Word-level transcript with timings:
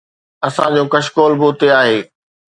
اسان 0.47 0.69
جو 0.77 0.83
ڪشڪول 0.93 1.31
به 1.39 1.45
اتي 1.49 1.67
آهي. 1.81 1.99